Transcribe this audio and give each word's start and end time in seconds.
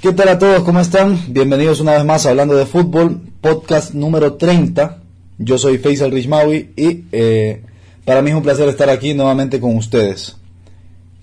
¿Qué 0.00 0.12
tal 0.12 0.28
a 0.28 0.38
todos? 0.38 0.62
¿Cómo 0.62 0.80
están? 0.80 1.20
Bienvenidos 1.28 1.80
una 1.80 1.92
vez 1.92 2.06
más 2.06 2.24
a 2.24 2.30
Hablando 2.30 2.56
de 2.56 2.64
Fútbol, 2.64 3.20
podcast 3.42 3.92
número 3.92 4.32
30. 4.32 5.02
Yo 5.36 5.58
soy 5.58 5.76
Faisal 5.76 6.10
Rishmawi 6.10 6.70
y 6.74 7.04
eh, 7.12 7.62
para 8.06 8.22
mí 8.22 8.30
es 8.30 8.36
un 8.36 8.42
placer 8.42 8.66
estar 8.70 8.88
aquí 8.88 9.12
nuevamente 9.12 9.60
con 9.60 9.76
ustedes. 9.76 10.38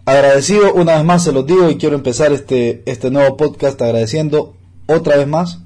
Agradecido 0.06 0.76
una 0.76 0.96
vez 0.96 1.04
más, 1.06 1.24
se 1.24 1.32
los 1.32 1.48
digo, 1.48 1.72
y 1.72 1.78
quiero 1.78 1.96
empezar 1.96 2.32
este, 2.32 2.84
este 2.86 3.10
nuevo 3.10 3.36
podcast 3.36 3.82
agradeciendo 3.82 4.56
otra 4.86 5.18
vez 5.18 5.28
más, 5.28 5.58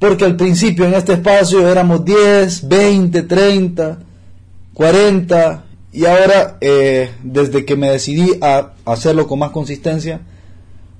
porque 0.00 0.24
al 0.24 0.34
principio 0.34 0.84
en 0.84 0.94
este 0.94 1.12
espacio 1.12 1.68
éramos 1.68 2.04
10, 2.04 2.66
20, 2.66 3.22
30, 3.22 3.98
40, 4.74 5.64
y 5.92 6.06
ahora 6.06 6.58
eh, 6.60 7.08
desde 7.22 7.64
que 7.64 7.76
me 7.76 7.88
decidí 7.88 8.32
a 8.40 8.72
hacerlo 8.84 9.28
con 9.28 9.38
más 9.38 9.50
consistencia, 9.50 10.22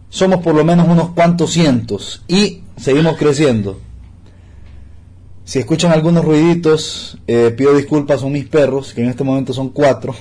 somos 0.09 0.41
por 0.41 0.55
lo 0.55 0.65
menos 0.65 0.88
unos 0.88 1.10
cuantos 1.10 1.52
cientos 1.52 2.23
y 2.28 2.62
seguimos 2.77 3.16
creciendo. 3.16 3.80
Si 5.45 5.60
escuchan 5.60 5.92
algunos 5.92 6.24
ruiditos, 6.24 7.19
eh, 7.27 7.55
pido 7.56 7.77
disculpas, 7.77 8.20
son 8.20 8.32
mis 8.32 8.46
perros, 8.46 8.92
que 8.92 9.02
en 9.02 9.09
este 9.09 9.23
momento 9.23 9.52
son 9.52 9.69
cuatro, 9.69 10.15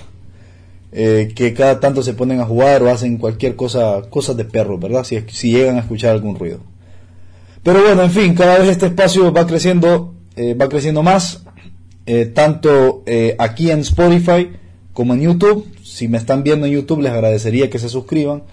eh, 0.92 1.32
que 1.36 1.54
cada 1.54 1.80
tanto 1.80 2.04
se 2.04 2.14
ponen 2.14 2.40
a 2.40 2.46
jugar 2.46 2.84
o 2.84 2.92
hacen 2.92 3.18
cualquier 3.18 3.56
cosa, 3.56 4.04
cosas 4.10 4.38
de 4.38 4.46
perros, 4.46 4.80
¿verdad? 4.80 5.04
Si, 5.04 5.20
si 5.30 5.52
llegan 5.52 5.78
a 5.78 5.80
escuchar 5.80 6.12
algún 6.12 6.38
ruido. 6.38 6.60
Pero 7.64 7.82
bueno, 7.82 8.04
en 8.04 8.12
fin, 8.12 8.36
cada 8.36 8.60
vez 8.60 8.70
este 8.70 8.86
espacio 8.86 9.34
va 9.34 9.48
creciendo, 9.48 10.14
eh, 10.36 10.54
va 10.54 10.70
creciendo 10.70 11.02
más, 11.02 11.42
tanto 12.36 13.04
aquí 13.40 13.72
en 13.72 13.80
Spotify 13.80 14.52
como 14.94 15.16
en 15.16 15.22
YouTube. 15.22 15.66
Si 15.84 16.08
me 16.08 16.20
están 16.20 16.44
viendo 16.44 16.68
en 16.68 16.74
YouTube, 16.74 17.02
les 17.02 17.12
agradecería 17.12 17.68
que 17.72 17.80
se 17.80 17.90
suscriban 17.90 18.44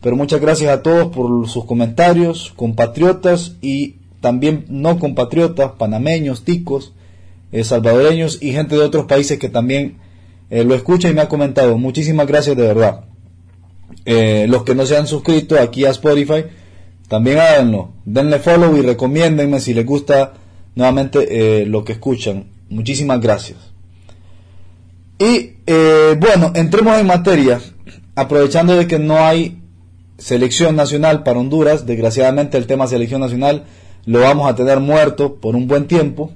pero 0.00 0.16
muchas 0.16 0.40
gracias 0.40 0.70
a 0.70 0.82
todos 0.82 1.08
por 1.14 1.48
sus 1.48 1.64
comentarios, 1.64 2.52
compatriotas 2.56 3.56
y 3.60 3.96
también 4.20 4.64
no 4.68 4.98
compatriotas, 4.98 5.72
panameños, 5.72 6.44
ticos, 6.44 6.92
eh, 7.52 7.64
salvadoreños 7.64 8.38
y 8.40 8.52
gente 8.52 8.76
de 8.76 8.82
otros 8.82 9.06
países 9.06 9.38
que 9.38 9.48
también 9.48 9.98
eh, 10.50 10.64
lo 10.64 10.74
escucha 10.74 11.08
y 11.08 11.14
me 11.14 11.20
ha 11.20 11.28
comentado. 11.28 11.76
Muchísimas 11.78 12.26
gracias 12.26 12.56
de 12.56 12.66
verdad. 12.66 13.04
Eh, 14.04 14.46
los 14.48 14.62
que 14.62 14.74
no 14.74 14.86
se 14.86 14.96
han 14.96 15.06
suscrito 15.06 15.58
aquí 15.58 15.84
a 15.84 15.90
Spotify, 15.90 16.44
también 17.08 17.38
háganlo. 17.38 17.92
Denle 18.04 18.38
follow 18.38 18.76
y 18.76 18.82
recomiéndenme 18.82 19.60
si 19.60 19.74
les 19.74 19.84
gusta 19.84 20.34
nuevamente 20.76 21.66
lo 21.66 21.84
que 21.84 21.92
escuchan. 21.92 22.46
Muchísimas 22.68 23.20
gracias. 23.20 23.58
Y 25.18 25.56
bueno, 26.18 26.52
entremos 26.54 26.98
en 26.98 27.06
materia, 27.06 27.60
aprovechando 28.14 28.76
de 28.76 28.86
que 28.86 28.98
no 28.98 29.18
hay 29.18 29.59
selección 30.20 30.76
nacional 30.76 31.24
para 31.24 31.40
Honduras. 31.40 31.86
Desgraciadamente 31.86 32.58
el 32.58 32.66
tema 32.66 32.86
selección 32.86 33.20
nacional 33.20 33.64
lo 34.04 34.20
vamos 34.20 34.48
a 34.48 34.54
tener 34.54 34.80
muerto 34.80 35.36
por 35.36 35.56
un 35.56 35.66
buen 35.66 35.86
tiempo. 35.86 36.30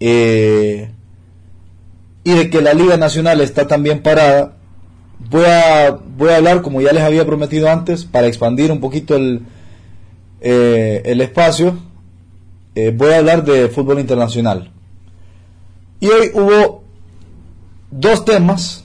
Eh, 0.00 0.90
y 2.24 2.32
de 2.32 2.50
que 2.50 2.60
la 2.60 2.74
Liga 2.74 2.96
Nacional 2.96 3.40
está 3.40 3.68
también 3.68 4.02
parada. 4.02 4.56
Voy 5.30 5.44
a, 5.44 5.98
voy 6.16 6.30
a 6.30 6.36
hablar, 6.36 6.62
como 6.62 6.80
ya 6.80 6.92
les 6.92 7.02
había 7.02 7.24
prometido 7.24 7.70
antes, 7.70 8.04
para 8.04 8.26
expandir 8.26 8.72
un 8.72 8.80
poquito 8.80 9.16
el, 9.16 9.42
eh, 10.40 11.02
el 11.04 11.20
espacio. 11.20 11.78
Eh, 12.74 12.92
voy 12.94 13.12
a 13.12 13.18
hablar 13.18 13.44
de 13.44 13.68
fútbol 13.68 14.00
internacional. 14.00 14.70
Y 16.00 16.08
hoy 16.08 16.30
hubo 16.34 16.84
dos 17.90 18.24
temas, 18.24 18.84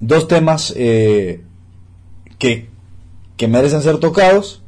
dos 0.00 0.28
temas 0.28 0.72
que 0.72 1.44
que 3.36 3.48
merecen 3.48 3.82
ser 3.82 3.98
tocados 3.98 4.62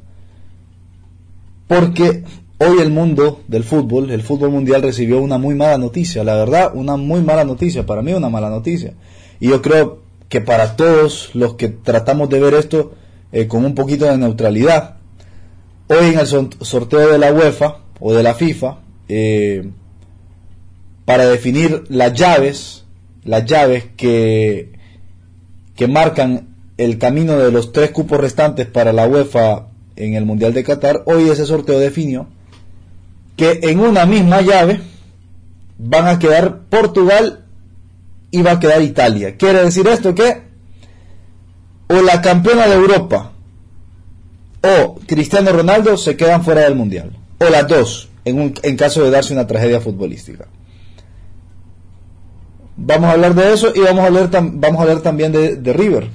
porque 1.67 2.25
hoy 2.59 2.81
el 2.81 2.91
mundo 2.91 3.41
del 3.49 3.65
fútbol, 3.65 4.11
el 4.11 4.23
fútbol 4.23 4.51
mundial 4.51 4.83
recibió 4.83 5.21
una 5.21 5.39
muy 5.39 5.55
mala 5.55 5.79
noticia, 5.79 6.25
la 6.25 6.35
verdad, 6.35 6.73
una 6.75 6.97
muy 6.97 7.21
mala 7.21 7.45
noticia, 7.45 7.85
para 7.85 8.03
mí 8.03 8.13
una 8.13 8.29
mala 8.29 8.51
noticia. 8.51 8.95
Y 9.41 9.49
yo 9.49 9.63
creo 9.63 10.01
que 10.29 10.41
para 10.41 10.77
todos 10.77 11.31
los 11.35 11.55
que 11.55 11.69
tratamos 11.69 12.29
de 12.29 12.41
ver 12.41 12.55
esto 12.55 12.95
eh, 13.33 13.47
con 13.47 13.65
un 13.65 13.75
poquito 13.75 14.07
de 14.07 14.17
neutralidad, 14.17 14.97
hoy 15.89 16.07
en 16.07 16.19
el 16.19 16.27
sorteo 16.27 17.09
de 17.13 17.19
la 17.19 17.33
UEFA 17.33 17.79
o 18.01 18.13
de 18.13 18.23
la 18.23 18.35
FIFA, 18.35 18.79
eh, 19.09 19.71
para 21.05 21.27
definir 21.27 21.85
las 21.89 22.15
llaves, 22.15 22.85
las 23.25 23.45
llaves 23.45 23.85
que, 23.97 24.73
que 25.77 25.87
marcan 25.87 26.56
el 26.79 26.99
camino 26.99 27.39
de 27.39 27.51
los 27.51 27.73
tres 27.73 27.91
cupos 27.91 28.21
restantes 28.21 28.67
para 28.67 28.93
la 28.93 29.07
UEFA 29.07 29.69
en 29.97 30.15
el 30.15 30.27
Mundial 30.27 30.53
de 30.53 30.65
Qatar, 30.65 31.03
hoy 31.07 31.29
ese 31.29 31.47
sorteo 31.47 31.79
definió 31.79 32.29
que 33.37 33.61
en 33.63 33.81
una 33.81 34.05
misma 34.07 34.43
llave 34.43 34.81
van 35.79 36.07
a 36.07 36.19
quedar 36.19 36.61
Portugal 36.69 37.45
y 38.31 38.43
va 38.43 38.53
a 38.53 38.61
quedar 38.61 38.83
Italia. 38.83 39.37
Quiere 39.37 39.63
decir 39.63 39.87
esto 39.87 40.15
que 40.15 40.43
o 41.89 42.03
la 42.03 42.21
campeona 42.21 42.67
de 42.67 42.75
Europa 42.75 43.33
o 44.63 44.99
Cristiano 45.07 45.53
Ronaldo 45.53 45.97
se 45.97 46.17
quedan 46.17 46.43
fuera 46.45 46.63
del 46.63 46.75
Mundial. 46.75 47.13
O 47.39 47.49
las 47.49 47.69
dos, 47.69 48.09
en, 48.25 48.41
un, 48.41 48.55
en 48.63 48.77
caso 48.77 49.03
de 49.05 49.11
darse 49.11 49.33
una 49.33 49.47
tragedia 49.47 49.81
futbolística. 49.81 50.47
Vamos 52.79 53.09
a 53.09 53.13
hablar 53.13 53.35
de 53.35 53.55
eso 53.55 53.73
y 53.75 53.81
vamos 53.81 54.01
a 54.01 54.07
hablar, 54.07 54.31
vamos 54.33 54.79
a 54.79 54.83
hablar 54.83 55.01
también 55.01 55.33
de 55.33 55.73
River 55.73 56.11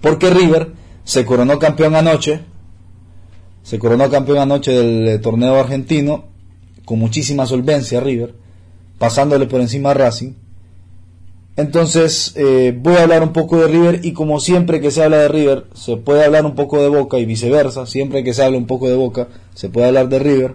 porque 0.00 0.30
River 0.30 0.72
se 1.04 1.24
coronó 1.24 1.58
campeón 1.58 1.94
anoche, 1.94 2.40
se 3.62 3.78
coronó 3.78 4.08
campeón 4.10 4.38
anoche 4.38 4.72
del 4.72 5.08
eh, 5.08 5.18
torneo 5.18 5.56
argentino, 5.56 6.24
con 6.84 6.98
muchísima 6.98 7.46
solvencia 7.46 8.00
River, 8.00 8.34
pasándole 8.98 9.46
por 9.46 9.60
encima 9.60 9.90
a 9.90 9.94
Racing. 9.94 10.32
Entonces 11.56 12.32
eh, 12.36 12.76
voy 12.78 12.94
a 12.94 13.02
hablar 13.02 13.22
un 13.22 13.32
poco 13.32 13.58
de 13.58 13.68
River 13.68 14.00
y 14.02 14.12
como 14.12 14.40
siempre 14.40 14.80
que 14.80 14.90
se 14.90 15.02
habla 15.02 15.18
de 15.18 15.28
River 15.28 15.66
se 15.74 15.96
puede 15.96 16.24
hablar 16.24 16.46
un 16.46 16.54
poco 16.54 16.80
de 16.80 16.88
Boca 16.88 17.18
y 17.18 17.26
viceversa, 17.26 17.86
siempre 17.86 18.24
que 18.24 18.32
se 18.32 18.42
habla 18.44 18.56
un 18.56 18.66
poco 18.66 18.88
de 18.88 18.94
Boca 18.94 19.28
se 19.54 19.68
puede 19.68 19.88
hablar 19.88 20.08
de 20.08 20.18
River. 20.20 20.54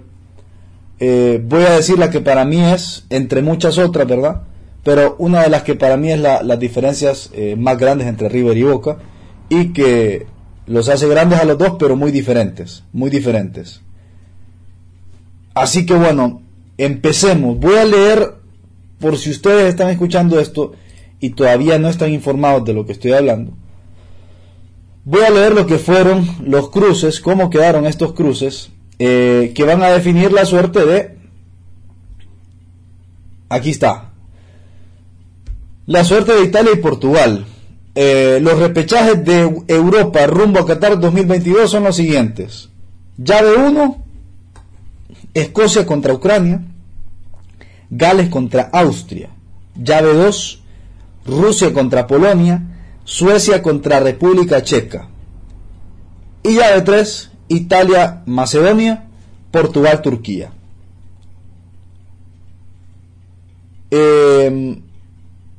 Eh, 0.99 1.43
voy 1.45 1.63
a 1.63 1.71
decir 1.71 1.99
la 1.99 2.09
que 2.09 2.21
para 2.21 2.45
mí 2.45 2.61
es, 2.61 3.05
entre 3.09 3.41
muchas 3.41 3.77
otras, 3.77 4.07
¿verdad? 4.07 4.43
Pero 4.83 5.15
una 5.19 5.43
de 5.43 5.49
las 5.49 5.63
que 5.63 5.75
para 5.75 5.97
mí 5.97 6.11
es 6.11 6.19
las 6.19 6.59
diferencias 6.59 7.31
más 7.57 7.77
grandes 7.77 8.07
entre 8.07 8.29
River 8.29 8.55
y 8.55 8.63
Boca 8.63 8.99
y 9.49 9.73
que 9.73 10.27
los 10.67 10.89
hace 10.89 11.07
grandes 11.07 11.39
a 11.39 11.45
los 11.45 11.57
dos, 11.57 11.75
pero 11.79 11.95
muy 11.95 12.11
diferentes, 12.11 12.83
muy 12.91 13.09
diferentes. 13.09 13.81
Así 15.53 15.85
que 15.85 15.93
bueno, 15.93 16.41
empecemos. 16.77 17.57
Voy 17.59 17.75
a 17.75 17.85
leer, 17.85 18.35
por 18.99 19.17
si 19.17 19.29
ustedes 19.31 19.69
están 19.69 19.89
escuchando 19.89 20.39
esto 20.39 20.73
y 21.19 21.31
todavía 21.31 21.79
no 21.79 21.89
están 21.89 22.11
informados 22.13 22.65
de 22.65 22.73
lo 22.73 22.85
que 22.85 22.91
estoy 22.91 23.13
hablando, 23.13 23.53
voy 25.05 25.21
a 25.21 25.29
leer 25.29 25.53
lo 25.53 25.65
que 25.65 25.77
fueron 25.77 26.27
los 26.43 26.69
cruces, 26.69 27.19
cómo 27.19 27.49
quedaron 27.49 27.85
estos 27.85 28.13
cruces, 28.13 28.71
eh, 28.99 29.53
que 29.55 29.63
van 29.63 29.81
a 29.83 29.89
definir 29.89 30.31
la 30.31 30.45
suerte 30.45 30.85
de... 30.85 31.15
Aquí 33.47 33.69
está. 33.69 34.11
La 35.85 36.03
suerte 36.03 36.33
de 36.33 36.43
Italia 36.43 36.71
y 36.73 36.77
Portugal. 36.77 37.45
Eh, 37.97 38.39
los 38.41 38.59
repechajes 38.59 39.23
de 39.23 39.63
Europa 39.69 40.27
rumbo 40.27 40.59
a 40.59 40.65
Qatar 40.65 40.99
2022 40.99 41.71
son 41.71 41.85
los 41.85 41.95
siguientes. 41.95 42.69
Llave 43.17 43.55
1, 43.55 44.03
Escocia 45.33 45.85
contra 45.85 46.13
Ucrania, 46.13 46.61
Gales 47.89 48.27
contra 48.29 48.63
Austria. 48.73 49.29
Llave 49.81 50.13
2, 50.13 50.61
Rusia 51.25 51.73
contra 51.73 52.05
Polonia, 52.05 52.61
Suecia 53.05 53.61
contra 53.61 54.01
República 54.01 54.61
Checa. 54.61 55.07
Y 56.43 56.55
llave 56.55 56.81
3, 56.81 57.31
Italia, 57.47 58.23
Macedonia, 58.25 59.05
Portugal, 59.51 60.01
Turquía. 60.01 60.51
Eh, 63.89 64.81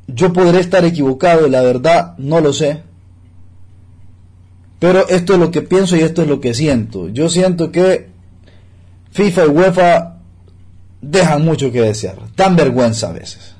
yo 0.08 0.32
podré 0.32 0.60
estar 0.60 0.84
equivocado, 0.84 1.48
la 1.48 1.62
verdad 1.62 2.14
no 2.18 2.40
lo 2.40 2.52
sé. 2.52 2.82
Pero 4.78 5.08
esto 5.08 5.34
es 5.34 5.38
lo 5.38 5.50
que 5.50 5.62
pienso 5.62 5.96
y 5.96 6.00
esto 6.00 6.22
es 6.22 6.28
lo 6.28 6.40
que 6.40 6.54
siento. 6.54 7.08
Yo 7.08 7.28
siento 7.28 7.72
que 7.72 8.08
FIFA 9.10 9.46
y 9.46 9.48
UEFA 9.48 10.16
dejan 11.00 11.44
mucho 11.44 11.72
que 11.72 11.80
desear. 11.80 12.16
Dan 12.36 12.56
vergüenza 12.56 13.08
a 13.08 13.12
veces. 13.12 13.54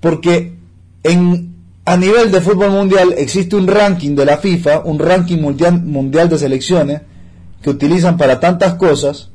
Porque 0.00 0.56
en, 1.04 1.54
a 1.84 1.96
nivel 1.96 2.32
de 2.32 2.40
fútbol 2.40 2.70
mundial 2.70 3.14
existe 3.16 3.56
un 3.56 3.68
ranking 3.68 4.14
de 4.14 4.26
la 4.26 4.38
FIFA, 4.38 4.80
un 4.80 4.98
ranking 4.98 5.38
mundial, 5.38 5.80
mundial 5.80 6.28
de 6.28 6.38
selecciones 6.38 7.02
que 7.62 7.70
utilizan 7.70 8.16
para 8.16 8.40
tantas 8.40 8.74
cosas. 8.74 9.30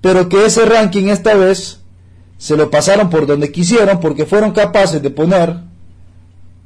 Pero 0.00 0.28
que 0.28 0.44
ese 0.44 0.64
ranking 0.64 1.04
esta 1.04 1.34
vez 1.34 1.80
se 2.38 2.56
lo 2.56 2.70
pasaron 2.70 3.10
por 3.10 3.26
donde 3.26 3.52
quisieron 3.52 4.00
porque 4.00 4.24
fueron 4.24 4.52
capaces 4.52 5.02
de 5.02 5.10
poner 5.10 5.56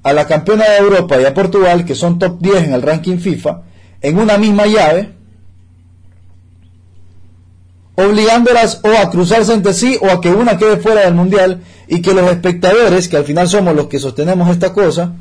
a 0.02 0.12
la 0.12 0.26
campeona 0.26 0.64
de 0.68 0.78
Europa 0.78 1.20
y 1.20 1.24
a 1.24 1.34
Portugal, 1.34 1.84
que 1.84 1.94
son 1.94 2.18
top 2.18 2.38
10 2.40 2.64
en 2.64 2.74
el 2.74 2.82
ranking 2.82 3.18
FIFA, 3.18 3.62
en 4.02 4.18
una 4.18 4.36
misma 4.36 4.66
llave, 4.66 5.14
obligándolas 7.94 8.80
o 8.84 8.88
a 8.88 9.10
cruzarse 9.10 9.54
entre 9.54 9.72
sí 9.72 9.98
o 10.00 10.10
a 10.10 10.20
que 10.20 10.30
una 10.30 10.58
quede 10.58 10.76
fuera 10.76 11.02
del 11.02 11.14
mundial 11.14 11.62
y 11.88 12.02
que 12.02 12.14
los 12.14 12.30
espectadores, 12.30 13.08
que 13.08 13.16
al 13.16 13.24
final 13.24 13.48
somos 13.48 13.74
los 13.74 13.86
que 13.86 13.98
sostenemos 13.98 14.50
esta 14.50 14.72
cosa, 14.72 15.14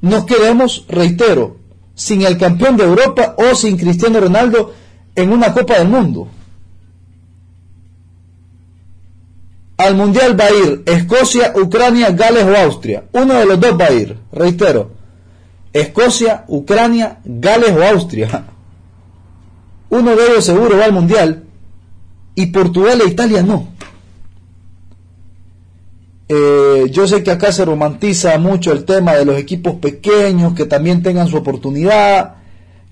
nos 0.00 0.24
quedemos, 0.26 0.84
reitero, 0.88 1.56
sin 1.94 2.22
el 2.22 2.38
campeón 2.38 2.76
de 2.76 2.84
Europa 2.84 3.34
o 3.38 3.54
sin 3.56 3.76
Cristiano 3.76 4.20
Ronaldo 4.20 4.74
en 5.14 5.32
una 5.32 5.52
Copa 5.52 5.78
del 5.78 5.88
Mundo. 5.88 6.28
Al 9.76 9.94
Mundial 9.94 10.38
va 10.38 10.46
a 10.46 10.52
ir 10.52 10.82
Escocia, 10.86 11.52
Ucrania, 11.54 12.10
Gales 12.10 12.44
o 12.44 12.56
Austria. 12.56 13.04
Uno 13.12 13.34
de 13.34 13.46
los 13.46 13.60
dos 13.60 13.78
va 13.78 13.86
a 13.86 13.92
ir, 13.92 14.16
reitero. 14.32 14.90
Escocia, 15.72 16.44
Ucrania, 16.48 17.18
Gales 17.24 17.72
o 17.76 17.82
Austria. 17.82 18.46
Uno 19.90 20.16
de 20.16 20.26
ellos 20.26 20.44
seguro 20.44 20.78
va 20.78 20.86
al 20.86 20.92
Mundial 20.92 21.44
y 22.34 22.46
Portugal 22.46 23.00
e 23.00 23.08
Italia 23.08 23.42
no. 23.42 23.68
Eh, 26.28 26.86
yo 26.90 27.06
sé 27.06 27.22
que 27.22 27.30
acá 27.30 27.52
se 27.52 27.64
romantiza 27.64 28.36
mucho 28.38 28.72
el 28.72 28.84
tema 28.84 29.14
de 29.14 29.24
los 29.24 29.38
equipos 29.38 29.76
pequeños 29.76 30.54
que 30.54 30.64
también 30.64 31.02
tengan 31.02 31.28
su 31.28 31.36
oportunidad, 31.36 32.36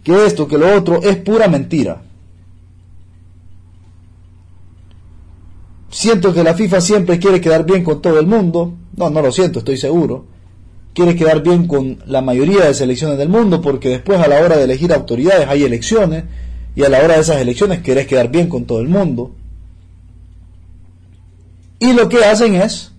que 0.05 0.27
esto, 0.27 0.47
que 0.47 0.59
lo 0.59 0.75
otro, 0.77 1.03
es 1.03 1.17
pura 1.17 1.49
mentira. 1.49 2.03
Siento 5.95 6.35
que 6.35 6.43
la 6.43 6.55
FIFA 6.55 6.81
siempre 6.81 7.21
quiere 7.21 7.41
quedar 7.41 7.65
bien 7.65 7.85
con 7.85 8.03
todo 8.03 8.19
el 8.19 8.27
mundo. 8.27 8.75
No, 8.97 9.11
no 9.11 9.23
lo 9.23 9.31
siento, 9.31 9.61
estoy 9.61 9.77
seguro. 9.77 10.27
Quiere 10.93 11.15
quedar 11.15 11.41
bien 11.41 11.69
con 11.69 12.03
la 12.07 12.21
mayoría 12.21 12.65
de 12.65 12.75
selecciones 12.75 13.17
del 13.17 13.29
mundo 13.29 13.63
porque 13.63 13.91
después 13.91 14.19
a 14.19 14.27
la 14.27 14.41
hora 14.41 14.57
de 14.57 14.65
elegir 14.65 14.93
autoridades 14.93 15.47
hay 15.47 15.63
elecciones 15.63 16.25
y 16.75 16.83
a 16.83 16.89
la 16.89 16.99
hora 16.99 17.15
de 17.15 17.21
esas 17.21 17.41
elecciones 17.41 17.81
querés 17.83 18.09
quedar 18.09 18.29
bien 18.29 18.49
con 18.49 18.65
todo 18.65 18.81
el 18.81 18.89
mundo. 18.89 19.37
Y 21.79 21.93
lo 21.93 22.09
que 22.09 22.25
hacen 22.25 22.57
es 22.57 22.91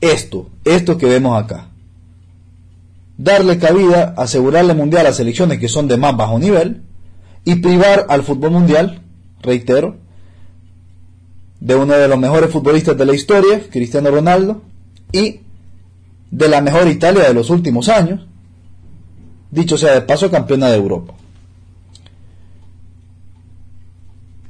esto, 0.00 0.50
esto 0.64 0.98
que 0.98 1.06
vemos 1.06 1.40
acá. 1.40 1.68
Darle 3.18 3.58
cabida, 3.58 4.14
asegurarle 4.16 4.74
mundial 4.74 5.06
a 5.06 5.12
selecciones 5.12 5.60
que 5.60 5.68
son 5.68 5.86
de 5.86 5.96
más 5.96 6.16
bajo 6.16 6.40
nivel 6.40 6.82
y 7.44 7.54
privar 7.54 8.06
al 8.08 8.24
fútbol 8.24 8.50
mundial, 8.50 9.00
reitero, 9.42 10.02
de 11.64 11.74
uno 11.74 11.94
de 11.94 12.08
los 12.08 12.18
mejores 12.18 12.50
futbolistas 12.50 12.96
de 12.98 13.06
la 13.06 13.14
historia, 13.14 13.58
Cristiano 13.70 14.10
Ronaldo, 14.10 14.60
y 15.12 15.40
de 16.30 16.48
la 16.48 16.60
mejor 16.60 16.86
Italia 16.88 17.22
de 17.22 17.32
los 17.32 17.48
últimos 17.48 17.88
años, 17.88 18.20
dicho 19.50 19.78
sea 19.78 19.94
de 19.94 20.02
paso, 20.02 20.30
campeona 20.30 20.68
de 20.68 20.76
Europa. 20.76 21.14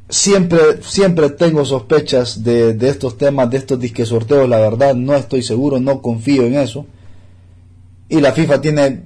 Siempre, 0.08 0.82
siempre 0.82 1.30
tengo 1.30 1.64
sospechas 1.64 2.42
de, 2.42 2.76
estos 2.80 3.16
temas, 3.16 3.48
de 3.48 3.58
estos 3.58 3.78
disque 3.78 4.04
sorteos, 4.04 4.48
la 4.48 4.58
verdad 4.58 4.96
no 4.96 5.14
estoy 5.14 5.44
seguro, 5.44 5.78
no 5.78 6.02
confío 6.02 6.42
en 6.42 6.54
eso. 6.54 6.84
Y 8.08 8.20
la 8.20 8.32
FIFA 8.32 8.60
tiene 8.60 9.02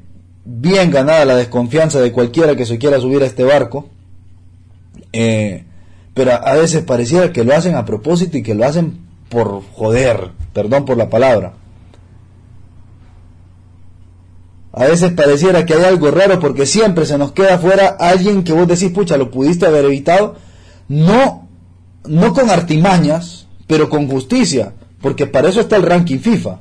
bien 0.46 0.90
ganada 0.90 1.26
la 1.26 1.37
desconfianza 1.37 2.00
de 2.00 2.10
cualquiera 2.10 2.56
que 2.56 2.64
se 2.64 2.78
quiera 2.78 3.00
subir 3.00 3.22
a 3.22 3.26
este 3.26 3.44
barco. 3.44 3.87
Eh, 5.12 5.64
pero 6.19 6.32
a 6.32 6.55
veces 6.55 6.82
pareciera 6.82 7.32
que 7.32 7.44
lo 7.44 7.55
hacen 7.55 7.76
a 7.76 7.85
propósito 7.85 8.37
y 8.37 8.43
que 8.43 8.56
lo 8.56 8.65
hacen 8.67 8.99
por 9.29 9.62
joder, 9.73 10.32
perdón 10.53 10.85
por 10.85 10.97
la 10.97 11.09
palabra. 11.09 11.53
A 14.73 14.87
veces 14.87 15.12
pareciera 15.12 15.65
que 15.65 15.75
hay 15.75 15.85
algo 15.85 16.11
raro 16.11 16.41
porque 16.41 16.67
siempre 16.67 17.06
se 17.06 17.19
nos 17.19 17.31
queda 17.31 17.61
fuera 17.61 17.87
alguien 18.00 18.43
que 18.43 18.53
vos 18.53 18.67
decís, 18.67 18.91
pucha, 18.91 19.17
lo 19.17 19.31
pudiste 19.31 19.67
haber 19.67 19.85
evitado, 19.85 20.35
no, 20.88 21.47
no 22.05 22.32
con 22.32 22.50
artimañas, 22.50 23.47
pero 23.69 23.88
con 23.88 24.09
justicia, 24.09 24.73
porque 25.00 25.29
para 25.29 25.50
eso 25.50 25.61
está 25.61 25.76
el 25.76 25.85
ranking 25.85 26.19
FIFA. 26.19 26.59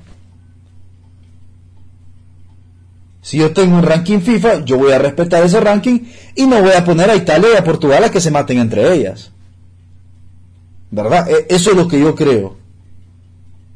Si 3.24 3.40
yo 3.40 3.54
tengo 3.54 3.76
un 3.76 3.84
ranking 3.84 4.20
FIFA, 4.20 4.66
yo 4.66 4.78
voy 4.78 4.92
a 4.92 5.00
respetar 5.00 5.44
ese 5.44 5.60
ranking 5.60 6.02
y 6.36 6.46
no 6.46 6.62
voy 6.62 6.74
a 6.74 6.86
poner 6.86 7.10
a 7.10 7.16
Italia 7.16 7.50
y 7.56 7.58
a 7.58 7.64
Portugal 7.64 8.04
a 8.04 8.12
que 8.12 8.22
se 8.22 8.30
maten 8.30 8.60
entre 8.60 8.94
ellas. 8.94 9.32
¿Verdad? 10.92 11.30
E, 11.30 11.48
eso 11.50 11.72
es 11.72 11.78
lo 11.78 11.88
que 11.88 12.00
yo 12.00 12.16
creo. 12.16 12.56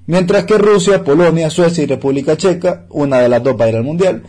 Mientras 0.08 0.46
que 0.46 0.58
Rusia, 0.58 1.04
Polonia, 1.04 1.50
Suecia 1.50 1.84
y 1.84 1.88
República 1.88 2.36
Checa, 2.36 2.86
una 2.90 3.19
de 3.19 3.30
las 3.30 3.44
dos 3.44 3.56
va 3.60 3.66
a 3.66 3.69
ir 3.69 3.75
al 3.75 3.84
Mundial. 3.84 4.24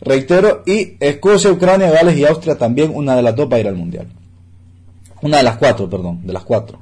Reitero, 0.00 0.62
y 0.66 0.96
Escocia, 1.00 1.50
Ucrania, 1.50 1.90
Gales 1.90 2.16
y 2.16 2.24
Austria 2.24 2.56
también, 2.56 2.92
una 2.94 3.16
de 3.16 3.22
las 3.22 3.34
dos 3.34 3.50
va 3.50 3.56
a 3.56 3.60
ir 3.60 3.68
al 3.68 3.76
Mundial. 3.76 4.06
Una 5.22 5.38
de 5.38 5.42
las 5.42 5.56
cuatro, 5.56 5.88
perdón, 5.88 6.20
de 6.24 6.32
las 6.32 6.44
cuatro. 6.44 6.78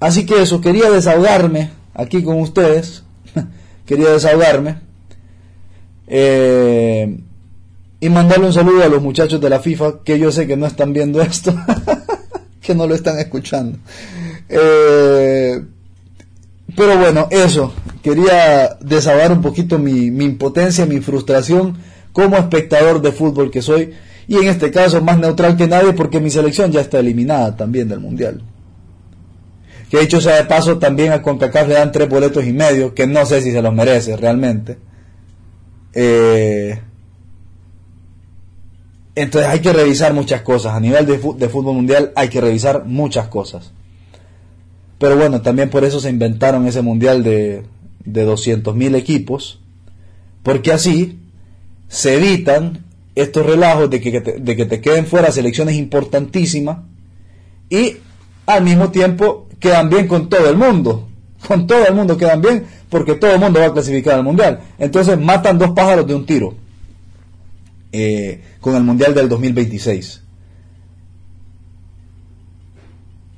Así 0.00 0.26
que 0.26 0.40
eso, 0.40 0.60
quería 0.60 0.90
desahogarme 0.90 1.70
aquí 1.94 2.22
con 2.22 2.40
ustedes. 2.40 3.02
quería 3.86 4.10
desahogarme. 4.10 4.76
Eh, 6.06 7.20
y 8.00 8.08
mandarle 8.08 8.46
un 8.46 8.52
saludo 8.52 8.84
a 8.84 8.88
los 8.88 9.02
muchachos 9.02 9.40
de 9.40 9.50
la 9.50 9.58
FIFA, 9.58 10.04
que 10.04 10.18
yo 10.18 10.30
sé 10.30 10.46
que 10.46 10.56
no 10.56 10.66
están 10.66 10.92
viendo 10.92 11.20
esto. 11.20 11.54
que 12.68 12.74
no 12.74 12.86
lo 12.86 12.94
están 12.94 13.18
escuchando. 13.18 13.78
Eh, 14.46 15.58
pero 16.76 16.98
bueno, 16.98 17.28
eso. 17.30 17.72
Quería 18.02 18.76
desahogar 18.80 19.32
un 19.32 19.40
poquito 19.40 19.78
mi, 19.78 20.10
mi 20.10 20.26
impotencia, 20.26 20.84
mi 20.84 21.00
frustración 21.00 21.78
como 22.12 22.36
espectador 22.36 23.00
de 23.00 23.10
fútbol 23.10 23.50
que 23.50 23.62
soy. 23.62 23.94
Y 24.26 24.36
en 24.36 24.48
este 24.48 24.70
caso 24.70 25.00
más 25.00 25.18
neutral 25.18 25.56
que 25.56 25.66
nadie 25.66 25.94
porque 25.94 26.20
mi 26.20 26.30
selección 26.30 26.70
ya 26.70 26.82
está 26.82 26.98
eliminada 26.98 27.56
también 27.56 27.88
del 27.88 28.00
Mundial. 28.00 28.42
Que 29.90 30.00
dicho 30.00 30.20
sea 30.20 30.36
de 30.36 30.44
paso, 30.44 30.76
también 30.76 31.12
a 31.12 31.22
CONCACAF 31.22 31.68
le 31.68 31.74
dan 31.74 31.90
tres 31.90 32.06
boletos 32.10 32.44
y 32.44 32.52
medio, 32.52 32.92
que 32.92 33.06
no 33.06 33.24
sé 33.24 33.40
si 33.40 33.50
se 33.50 33.62
los 33.62 33.72
merece 33.72 34.14
realmente. 34.14 34.76
Eh, 35.94 36.78
entonces 39.20 39.50
hay 39.50 39.60
que 39.60 39.72
revisar 39.72 40.14
muchas 40.14 40.42
cosas. 40.42 40.74
A 40.74 40.80
nivel 40.80 41.06
de, 41.06 41.18
fútbol 41.18 41.74
mundial 41.74 42.12
hay 42.14 42.28
que 42.28 42.40
revisar 42.40 42.84
muchas 42.84 43.28
cosas. 43.28 43.72
Pero 44.98 45.16
bueno, 45.16 45.42
también 45.42 45.70
por 45.70 45.84
eso 45.84 46.00
se 46.00 46.10
inventaron 46.10 46.66
ese 46.66 46.82
mundial 46.82 47.22
de, 47.22 47.64
de 48.04 48.26
200.000 48.26 48.96
equipos. 48.96 49.60
Porque 50.42 50.72
así 50.72 51.18
se 51.88 52.14
evitan 52.14 52.84
estos 53.14 53.44
relajos 53.44 53.90
de 53.90 54.00
que, 54.00 54.20
te, 54.20 54.38
de 54.38 54.56
que 54.56 54.64
te 54.64 54.80
queden 54.80 55.06
fuera 55.06 55.32
selecciones 55.32 55.74
importantísimas 55.76 56.78
y 57.68 57.96
al 58.46 58.62
mismo 58.62 58.90
tiempo 58.90 59.48
quedan 59.58 59.90
bien 59.90 60.06
con 60.06 60.28
todo 60.28 60.48
el 60.48 60.56
mundo. 60.56 61.08
Con 61.46 61.66
todo 61.66 61.86
el 61.86 61.94
mundo 61.94 62.16
quedan 62.16 62.40
bien 62.40 62.66
porque 62.88 63.14
todo 63.14 63.32
el 63.32 63.38
mundo 63.38 63.60
va 63.60 63.66
a 63.66 63.72
clasificar 63.72 64.14
al 64.14 64.24
mundial. 64.24 64.60
Entonces 64.78 65.18
matan 65.18 65.58
dos 65.58 65.70
pájaros 65.70 66.06
de 66.06 66.14
un 66.14 66.26
tiro. 66.26 66.54
Eh, 67.92 68.42
con 68.60 68.76
el 68.76 68.82
Mundial 68.82 69.14
del 69.14 69.28
2026. 69.28 70.22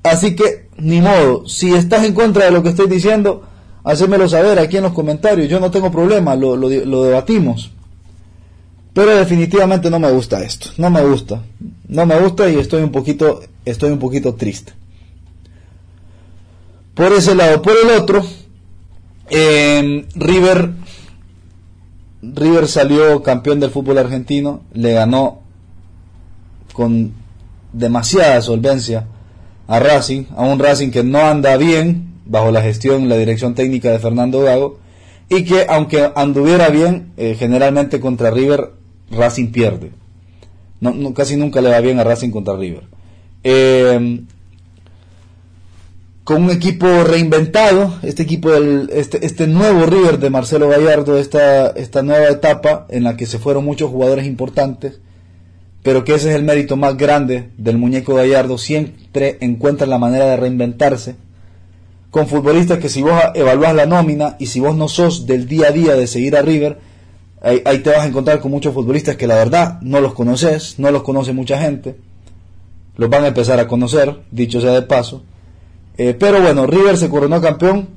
Así 0.03 0.35
que, 0.35 0.69
ni 0.77 1.01
modo, 1.01 1.47
si 1.47 1.73
estás 1.75 2.05
en 2.05 2.15
contra 2.15 2.47
de 2.47 2.51
lo 2.51 2.63
que 2.63 2.71
estoy 2.71 2.89
diciendo, 2.89 3.45
hacémelo 3.85 4.29
saber 4.29 4.59
aquí 4.59 4.79
en 4.79 4.85
los 4.85 4.93
comentarios, 4.93 5.49
yo 5.49 5.61
no 5.61 5.71
tengo 5.71 5.91
problema, 5.93 6.35
lo, 6.35 6.57
lo 6.57 7.05
debatimos. 7.05 7.71
Pero 8.93 9.17
definitivamente 9.17 9.89
no 9.89 10.01
me 10.01 10.11
gusta 10.11 10.43
esto, 10.43 10.71
no 10.79 10.91
me 10.91 11.05
gusta, 11.05 11.43
no 11.87 12.07
me 12.07 12.19
gusta 12.19 12.51
y 12.51 12.57
estoy 12.57 12.83
un 12.83 12.91
poquito, 12.91 13.41
estoy 13.65 13.93
un 13.93 14.01
poquito 14.01 14.35
triste. 14.35 14.73
Por 16.95 17.13
ese 17.13 17.35
lado, 17.37 17.63
por 17.63 17.75
el 17.83 17.91
otro, 17.91 18.25
eh, 19.31 20.07
River 20.17 20.73
River 22.23 22.69
salió 22.69 23.23
campeón 23.23 23.61
del 23.61 23.71
fútbol 23.71 23.99
argentino, 23.99 24.63
le 24.73 24.93
ganó 24.93 25.41
con 26.73 27.13
demasiada 27.73 28.41
solvencia 28.43 29.07
a 29.67 29.79
Racing, 29.79 30.25
a 30.37 30.43
un 30.43 30.59
Racing 30.59 30.91
que 30.91 31.03
no 31.03 31.21
anda 31.21 31.57
bien 31.57 32.15
bajo 32.27 32.51
la 32.51 32.63
gestión 32.63 33.09
la 33.09 33.17
dirección 33.17 33.55
técnica 33.55 33.91
de 33.91 33.99
Fernando 33.99 34.43
Gago 34.43 34.79
y 35.29 35.45
que 35.45 35.67
aunque 35.69 36.11
anduviera 36.15 36.69
bien, 36.69 37.13
eh, 37.17 37.37
generalmente 37.39 38.01
contra 38.01 38.31
River 38.31 38.73
Racing 39.11 39.53
pierde. 39.53 39.93
Casi 41.15 41.37
nunca 41.37 41.61
le 41.61 41.71
va 41.71 41.81
bien 41.81 41.99
a 42.01 42.05
Racing 42.05 42.31
contra 42.31 42.57
River. 42.57 42.85
Eh, 43.45 44.25
con 46.31 46.45
un 46.45 46.51
equipo 46.51 46.87
reinventado, 47.03 47.99
este 48.05 48.23
equipo 48.23 48.53
del, 48.53 48.89
este, 48.93 49.27
este 49.27 49.49
nuevo 49.49 49.85
River 49.85 50.21
de 50.21 50.31
Marcelo 50.31 50.69
Gallardo, 50.69 51.19
esta, 51.19 51.71
esta 51.71 52.05
nueva 52.05 52.29
etapa 52.29 52.87
en 52.89 53.03
la 53.03 53.17
que 53.17 53.27
se 53.27 53.41
fueron 53.41 53.65
muchos 53.65 53.91
jugadores 53.91 54.27
importantes, 54.27 55.01
pero 55.83 56.05
que 56.05 56.15
ese 56.15 56.31
es 56.31 56.37
el 56.37 56.45
mérito 56.45 56.77
más 56.77 56.97
grande 56.97 57.51
del 57.59 57.79
muñeco 57.79 58.15
Gallardo, 58.15 58.59
siempre 58.59 59.39
encuentra 59.41 59.89
la 59.89 59.99
manera 59.99 60.27
de 60.27 60.37
reinventarse, 60.37 61.17
con 62.13 62.29
futbolistas 62.29 62.79
que 62.79 62.89
si 62.89 63.03
vos 63.03 63.21
evaluás 63.35 63.75
la 63.75 63.87
nómina 63.87 64.37
y 64.39 64.47
si 64.47 64.61
vos 64.61 64.77
no 64.77 64.87
sos 64.87 65.27
del 65.27 65.49
día 65.49 65.67
a 65.67 65.73
día 65.73 65.95
de 65.97 66.07
seguir 66.07 66.37
a 66.37 66.43
River, 66.43 66.79
ahí, 67.43 67.79
te 67.81 67.91
vas 67.91 68.05
a 68.05 68.07
encontrar 68.07 68.39
con 68.39 68.53
muchos 68.53 68.73
futbolistas 68.73 69.17
que 69.17 69.27
la 69.27 69.35
verdad 69.35 69.81
no 69.81 70.01
los 70.01 70.15
conoces, 70.15 70.79
no 70.79 70.93
los 70.93 71.03
conoce 71.03 71.33
mucha 71.33 71.61
gente, 71.61 71.97
los 72.97 73.11
van 73.11 73.25
a 73.25 73.29
empezar 73.29 73.59
a 73.59 73.67
conocer, 73.67 74.21
dicho 74.31 74.61
sea 74.61 74.71
de 74.71 74.83
paso. 74.83 75.25
Eh, 76.03 76.17
pero 76.19 76.41
bueno, 76.41 76.67
River 76.67 76.97
se 76.97 77.11
coronó 77.11 77.43
campeón, 77.43 77.91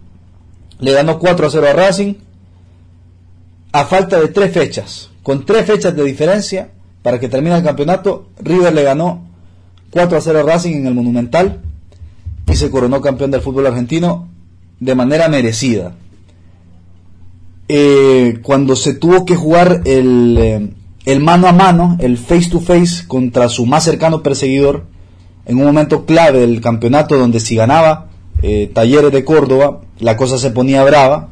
le 0.80 0.92
ganó 0.92 1.20
4 1.20 1.48
a 1.48 1.50
0 1.50 1.68
a 1.70 1.72
Racing, 1.72 2.16
a 3.72 3.86
falta 3.86 4.20
de 4.20 4.28
tres 4.28 4.52
fechas, 4.52 5.10
con 5.24 5.46
tres 5.46 5.66
fechas 5.66 5.96
de 5.96 6.04
diferencia 6.04 6.72
para 7.02 7.18
que 7.18 7.30
termine 7.30 7.56
el 7.56 7.64
campeonato, 7.64 8.28
River 8.42 8.74
le 8.74 8.84
ganó 8.84 9.26
4 9.92 10.18
a 10.18 10.20
0 10.20 10.40
a 10.40 10.44
Racing 10.44 10.76
en 10.76 10.88
el 10.88 10.94
Monumental 10.94 11.62
y 12.46 12.58
se 12.58 12.70
coronó 12.70 13.00
campeón 13.00 13.32
del 13.32 13.40
fútbol 13.40 13.68
argentino 13.68 14.28
de 14.82 14.96
manera 14.96 15.30
merecida. 15.30 15.96
Eh, 17.70 18.40
cuando 18.44 18.76
se 18.76 18.96
tuvo 18.96 19.24
que 19.24 19.38
jugar 19.38 19.80
el, 19.86 20.38
eh, 20.38 20.74
el, 21.06 21.22
mano 21.22 21.48
a 21.48 21.54
mano, 21.54 21.96
el 22.02 22.18
face 22.18 22.50
to 22.50 22.60
face 22.60 23.08
contra 23.08 23.48
su 23.48 23.66
más 23.66 23.86
cercano 23.86 24.22
perseguidor, 24.22 24.92
en 25.46 25.58
un 25.58 25.66
momento 25.66 26.06
clave 26.06 26.40
del 26.40 26.62
campeonato 26.62 27.18
donde 27.18 27.40
si 27.40 27.56
ganaba 27.56 28.08
eh, 28.42 28.72
Talleres 28.74 29.12
de 29.12 29.24
Córdoba, 29.24 29.82
la 30.00 30.16
cosa 30.18 30.38
se 30.38 30.52
ponía 30.52 30.84
brava. 30.84 31.30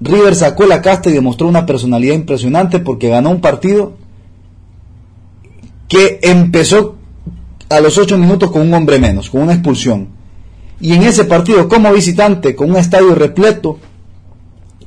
River 0.00 0.34
sacó 0.34 0.66
la 0.66 0.82
casta 0.82 1.10
y 1.10 1.12
demostró 1.12 1.46
una 1.46 1.66
personalidad 1.66 2.14
impresionante 2.14 2.78
porque 2.80 3.08
ganó 3.08 3.30
un 3.30 3.40
partido 3.40 3.94
que 5.88 6.18
empezó 6.22 6.96
a 7.68 7.80
los 7.80 7.98
8 7.98 8.18
minutos 8.18 8.50
con 8.50 8.62
un 8.62 8.74
hombre 8.74 8.98
menos, 8.98 9.30
con 9.30 9.42
una 9.42 9.54
expulsión. 9.54 10.08
Y 10.80 10.94
en 10.94 11.04
ese 11.04 11.24
partido, 11.24 11.68
como 11.68 11.92
visitante, 11.92 12.56
con 12.56 12.70
un 12.70 12.76
estadio 12.76 13.14
repleto, 13.14 13.78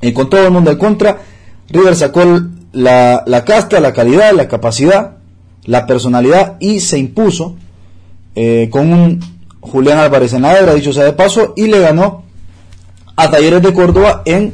y 0.01 0.12
con 0.12 0.29
todo 0.29 0.46
el 0.46 0.51
mundo 0.51 0.72
en 0.72 0.77
contra, 0.77 1.20
River 1.70 1.96
sacó 1.96 2.22
la 2.74 3.44
casta, 3.46 3.79
la 3.79 3.94
calidad, 3.94 4.34
la 4.34 4.50
capacidad, 4.50 5.17
la 5.63 5.86
personalidad 5.86 6.58
y 6.60 6.79
se 6.79 6.98
impuso 6.98 7.55
eh, 8.36 8.70
con 8.72 8.92
un 8.92 9.20
Julián 9.62 9.98
Álvarez 9.98 10.34
en 10.34 10.44
la 10.44 10.74
dicho 10.74 10.94
sea 10.94 11.06
de 11.06 11.13
paso, 11.13 11.54
y 11.56 11.68
le 11.68 11.80
ganó 11.80 12.24
a 13.15 13.30
Talleres 13.32 13.62
de 13.62 13.74
Córdoba 13.74 14.22
en, 14.25 14.54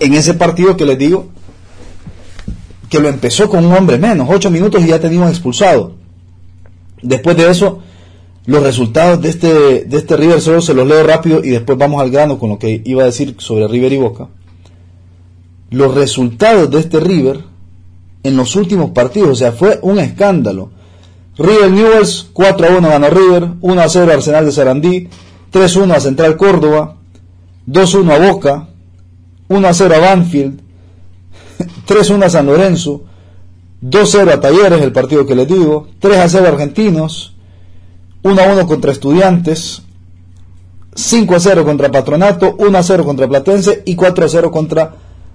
en 0.00 0.14
ese 0.14 0.34
partido 0.34 0.76
que 0.76 0.84
les 0.84 0.98
digo 0.98 1.28
que 2.88 3.00
lo 3.00 3.08
empezó 3.08 3.48
con 3.48 3.64
un 3.64 3.72
hombre 3.72 3.98
menos, 3.98 4.28
8 4.30 4.50
minutos 4.50 4.84
y 4.84 4.88
ya 4.88 5.00
teníamos 5.00 5.30
expulsado. 5.30 5.94
Después 7.02 7.36
de 7.36 7.50
eso, 7.50 7.80
los 8.46 8.62
resultados 8.62 9.20
de 9.20 9.28
este, 9.28 9.84
de 9.84 9.96
este 9.96 10.16
River 10.16 10.40
solo 10.40 10.60
se 10.60 10.74
los 10.74 10.86
leo 10.86 11.04
rápido 11.04 11.42
y 11.42 11.50
después 11.50 11.76
vamos 11.76 12.00
al 12.00 12.10
grano 12.10 12.38
con 12.38 12.50
lo 12.50 12.58
que 12.58 12.82
iba 12.84 13.02
a 13.02 13.06
decir 13.06 13.34
sobre 13.38 13.66
River 13.66 13.92
y 13.92 13.98
Boca. 13.98 14.28
Los 15.70 15.94
resultados 15.94 16.70
de 16.70 16.78
este 16.78 17.00
River 17.00 17.40
en 18.22 18.36
los 18.36 18.54
últimos 18.56 18.90
partidos, 18.90 19.30
o 19.30 19.34
sea, 19.34 19.52
fue 19.52 19.78
un 19.82 19.98
escándalo. 19.98 20.70
River 21.38 21.70
Newells 21.70 22.28
4 22.32 22.66
a 22.66 22.76
1 22.78 22.88
ganó 22.88 23.10
River, 23.10 23.50
1 23.60 23.80
a 23.82 23.88
0 23.88 24.12
Arsenal 24.12 24.46
de 24.46 24.52
Sarandí, 24.52 25.08
3 25.50 25.76
a 25.76 25.80
1 25.80 25.94
a 25.94 26.00
Central 26.00 26.36
Córdoba, 26.36 26.96
2 27.66 27.94
a 27.94 27.98
1 27.98 28.12
a 28.12 28.18
Boca, 28.18 28.68
1 29.48 29.68
a 29.68 29.74
0 29.74 29.94
a 29.94 29.98
Banfield, 29.98 30.60
3 31.86 32.10
a 32.10 32.14
1 32.14 32.26
a 32.26 32.30
San 32.30 32.46
Lorenzo, 32.46 33.02
2-0 33.82 34.32
a 34.32 34.40
Talleres, 34.40 34.80
el 34.80 34.92
partido 34.92 35.26
que 35.26 35.34
les 35.34 35.46
digo, 35.46 35.88
3-0 36.00 36.44
a 36.44 36.48
Argentinos, 36.48 37.34
1-1 38.22 38.66
contra 38.66 38.90
Estudiantes, 38.90 39.82
5-0 40.94 41.64
contra 41.64 41.92
Patronato, 41.92 42.56
1-0 42.56 43.04
contra 43.04 43.28
Platense 43.28 43.82
y 43.84 43.96
4-0 43.96 44.50
contra 44.50 44.94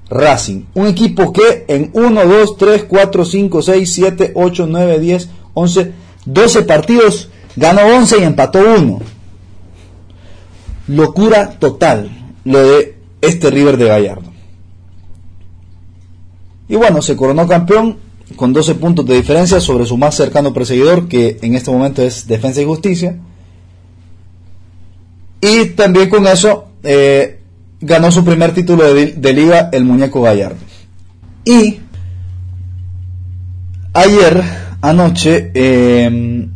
Racing. 0.10 0.66
Un 0.74 0.88
equipo 0.88 1.32
que 1.32 1.66
en 1.68 1.92
1, 1.94 2.26
2, 2.26 2.58
3, 2.58 2.84
4, 2.86 3.26
5, 3.26 3.62
6, 3.62 3.94
7, 3.94 4.32
8, 4.36 4.68
9, 4.68 5.00
10, 5.00 5.30
11, 5.54 5.94
12 6.26 6.62
partidos 6.64 7.30
ganó 7.56 7.82
11 7.82 8.20
y 8.20 8.24
empató 8.24 8.60
1. 8.60 9.00
Locura 10.88 11.52
total 11.60 12.10
lo 12.44 12.60
de 12.60 12.98
este 13.22 13.50
River 13.50 13.78
de 13.78 13.86
Gallardo. 13.86 14.32
Y 16.68 16.76
bueno, 16.76 17.02
se 17.02 17.16
coronó 17.16 17.48
campeón 17.48 17.98
con 18.36 18.54
12 18.54 18.76
puntos 18.76 19.06
de 19.06 19.16
diferencia 19.16 19.60
sobre 19.60 19.86
su 19.86 19.98
más 19.98 20.16
cercano 20.16 20.54
perseguidor, 20.54 21.08
que 21.08 21.38
en 21.42 21.56
este 21.56 21.72
momento 21.72 22.02
es 22.02 22.28
Defensa 22.28 22.62
y 22.62 22.66
Justicia. 22.66 23.18
Y 25.42 25.66
también 25.72 26.10
con 26.10 26.28
eso 26.28 26.68
eh, 26.84 27.42
ganó 27.82 28.12
su 28.12 28.24
primer 28.24 28.54
título 28.54 28.94
de, 28.94 29.34
liga 29.34 29.70
el 29.72 29.84
muñeco 29.84 30.22
Gallardo. 30.22 30.60
Y 31.44 31.80
ayer, 33.94 34.44
anoche, 34.82 35.52
em, 35.54 36.50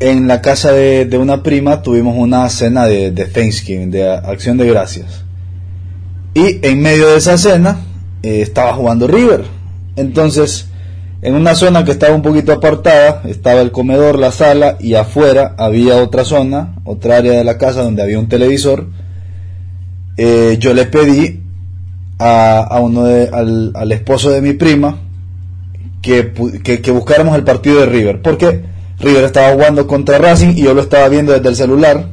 en 0.00 0.28
la 0.28 0.42
casa 0.42 0.72
de, 0.72 1.18
una 1.18 1.42
prima 1.42 1.82
tuvimos 1.82 2.16
una 2.16 2.48
cena 2.48 2.86
de, 2.86 3.10
de 3.10 3.24
Thanksgiving, 3.24 3.90
de 3.90 4.10
acción 4.10 4.56
de 4.56 4.66
gracias. 4.66 5.24
Y 6.34 6.58
en 6.66 6.82
medio 6.82 7.08
de 7.08 7.18
esa 7.18 7.38
cena 7.38 7.78
eh, 8.22 8.42
estaba 8.42 8.74
jugando 8.74 9.06
River 9.06 9.44
entonces, 9.96 10.66
en 11.22 11.34
una 11.34 11.54
zona 11.54 11.84
que 11.84 11.92
estaba 11.92 12.14
un 12.14 12.22
poquito 12.22 12.52
apartada, 12.52 13.22
estaba 13.26 13.60
el 13.60 13.70
comedor, 13.70 14.18
la 14.18 14.32
sala 14.32 14.76
y 14.80 14.94
afuera 14.94 15.54
había 15.56 15.96
otra 15.96 16.24
zona, 16.24 16.74
otra 16.84 17.18
área 17.18 17.32
de 17.32 17.44
la 17.44 17.58
casa 17.58 17.82
donde 17.82 18.02
había 18.02 18.18
un 18.18 18.28
televisor. 18.28 18.88
Eh, 20.16 20.56
yo 20.58 20.74
le 20.74 20.86
pedí 20.86 21.42
a, 22.18 22.78
uno 22.80 23.04
al, 23.04 23.92
esposo 23.92 24.30
de 24.30 24.40
mi 24.40 24.52
prima 24.52 24.98
que, 26.04 26.80
que, 26.82 26.90
buscáramos 26.90 27.34
el 27.34 27.44
partido 27.44 27.80
de 27.80 27.86
River, 27.86 28.20
porque 28.20 28.62
River 29.00 29.24
estaba 29.24 29.54
jugando 29.54 29.86
contra 29.86 30.18
Racing 30.18 30.50
y 30.50 30.64
yo 30.64 30.74
lo 30.74 30.82
estaba 30.82 31.08
viendo 31.08 31.32
desde 31.32 31.48
el 31.48 31.56
celular 31.56 32.08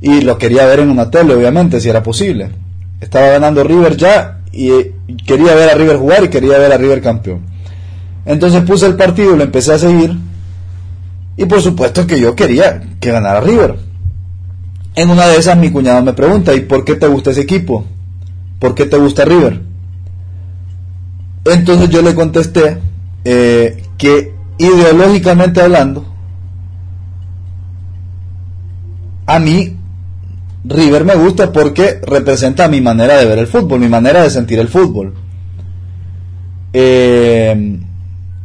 y 0.00 0.22
lo 0.22 0.36
quería 0.36 0.66
ver 0.66 0.80
en 0.80 0.90
una 0.90 1.08
tele, 1.08 1.34
obviamente, 1.34 1.80
si 1.80 1.88
era 1.88 2.02
posible. 2.02 2.50
Estaba 3.00 3.28
ganando 3.28 3.62
River 3.62 3.96
ya 3.96 4.40
y 4.50 4.70
quería 5.24 5.54
ver 5.54 5.70
a 5.70 5.74
River 5.74 5.96
jugar 5.96 6.24
y 6.24 6.28
quería 6.28 6.58
ver 6.58 6.72
a 6.72 6.76
River 6.76 7.00
campeón. 7.00 7.42
Entonces 8.24 8.64
puse 8.64 8.86
el 8.86 8.96
partido 8.96 9.34
y 9.34 9.38
lo 9.38 9.44
empecé 9.44 9.72
a 9.72 9.78
seguir. 9.78 10.16
Y 11.36 11.44
por 11.44 11.62
supuesto 11.62 12.04
que 12.04 12.18
yo 12.18 12.34
quería 12.34 12.82
que 12.98 13.12
ganara 13.12 13.40
River. 13.40 13.76
En 14.96 15.10
una 15.10 15.28
de 15.28 15.36
esas 15.36 15.56
mi 15.56 15.70
cuñado 15.70 16.02
me 16.02 16.14
pregunta, 16.14 16.52
¿y 16.52 16.62
por 16.62 16.84
qué 16.84 16.96
te 16.96 17.06
gusta 17.06 17.30
ese 17.30 17.42
equipo? 17.42 17.84
¿Por 18.58 18.74
qué 18.74 18.86
te 18.86 18.96
gusta 18.96 19.24
River? 19.24 19.60
Entonces 21.46 21.88
yo 21.90 22.02
le 22.02 22.14
contesté 22.14 22.78
eh, 23.24 23.82
que 23.96 24.34
ideológicamente 24.58 25.60
hablando, 25.60 26.06
a 29.26 29.38
mí 29.38 29.76
River 30.64 31.04
me 31.04 31.14
gusta 31.14 31.52
porque 31.52 32.00
representa 32.04 32.68
mi 32.68 32.80
manera 32.80 33.16
de 33.18 33.26
ver 33.26 33.38
el 33.38 33.46
fútbol, 33.46 33.80
mi 33.80 33.88
manera 33.88 34.22
de 34.22 34.30
sentir 34.30 34.58
el 34.58 34.68
fútbol. 34.68 35.14
Eh, 36.72 37.80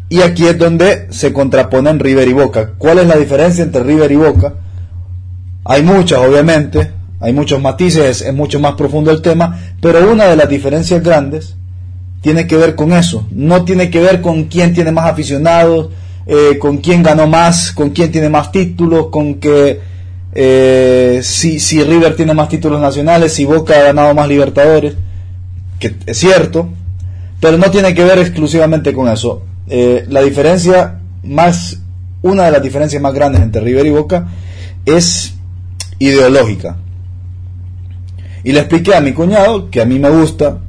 y 0.10 0.22
aquí 0.22 0.46
es 0.46 0.58
donde 0.58 1.08
se 1.10 1.34
contraponen 1.34 2.00
River 2.00 2.28
y 2.28 2.34
Boca. 2.34 2.74
¿Cuál 2.78 3.00
es 3.00 3.08
la 3.08 3.16
diferencia 3.16 3.64
entre 3.64 3.84
River 3.84 4.12
y 4.12 4.16
Boca? 4.18 4.54
Hay 5.64 5.84
muchas, 5.84 6.20
obviamente, 6.20 6.92
hay 7.20 7.34
muchos 7.34 7.62
matices, 7.62 8.22
es 8.22 8.34
mucho 8.34 8.60
más 8.60 8.74
profundo 8.74 9.12
el 9.12 9.22
tema, 9.22 9.58
pero 9.80 10.12
una 10.12 10.26
de 10.26 10.36
las 10.36 10.50
diferencias 10.50 11.02
grandes 11.04 11.56
tiene 12.22 12.48
que 12.48 12.56
ver 12.56 12.76
con 12.76 12.94
eso. 12.94 13.28
No 13.32 13.66
tiene 13.66 13.90
que 13.90 14.00
ver 14.00 14.22
con 14.22 14.46
quién 14.46 14.74
tiene 14.74 14.92
más 14.92 15.10
aficionados, 15.10 15.90
eh, 16.26 16.58
con 16.60 16.78
quién 16.78 17.04
ganó 17.04 17.28
más, 17.28 17.72
con 17.72 17.90
quién 17.90 18.12
tiene 18.12 18.30
más 18.30 18.52
títulos, 18.52 19.08
con 19.08 19.36
que 19.36 19.80
eh, 20.34 21.20
si, 21.24 21.60
si 21.60 21.84
River 21.84 22.16
tiene 22.16 22.34
más 22.34 22.48
títulos 22.48 22.80
nacionales, 22.80 23.34
si 23.34 23.46
Boca 23.46 23.74
ha 23.78 23.84
ganado 23.84 24.14
más 24.14 24.28
Libertadores, 24.28 24.96
que 25.80 25.96
es 26.06 26.18
cierto, 26.18 26.70
pero 27.40 27.58
no 27.58 27.72
tiene 27.72 27.94
que 27.94 28.04
ver 28.04 28.20
exclusivamente 28.20 28.94
con 28.94 29.10
eso. 29.10 29.44
Eh, 29.68 30.06
la 30.08 30.22
diferencia 30.22 31.00
más, 31.24 31.80
una 32.22 32.44
de 32.46 32.52
las 32.52 32.62
diferencias 32.62 33.02
más 33.02 33.14
grandes 33.14 33.42
entre 33.42 33.62
River 33.62 33.86
y 33.88 33.90
Boca 33.90 34.28
es 34.86 35.34
ideológica. 35.98 36.78
Y 38.44 38.54
le 38.54 38.60
expliqué 38.60 38.96
a 38.96 39.02
mi 39.02 39.14
cuñado 39.14 39.70
que 39.70 39.82
a 39.82 39.86
mí 39.86 40.00
me 40.00 40.10
gusta 40.10 40.60